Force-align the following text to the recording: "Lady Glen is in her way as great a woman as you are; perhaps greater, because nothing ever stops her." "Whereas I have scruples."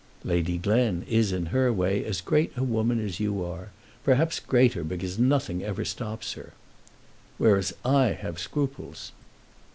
"Lady 0.23 0.57
Glen 0.57 1.05
is 1.07 1.31
in 1.31 1.45
her 1.47 1.71
way 1.71 2.03
as 2.03 2.21
great 2.21 2.51
a 2.57 2.63
woman 2.63 2.99
as 2.99 3.19
you 3.19 3.45
are; 3.45 3.69
perhaps 4.03 4.39
greater, 4.39 4.83
because 4.83 5.19
nothing 5.19 5.63
ever 5.63 5.85
stops 5.85 6.33
her." 6.33 6.53
"Whereas 7.37 7.71
I 7.85 8.13
have 8.13 8.39
scruples." 8.39 9.11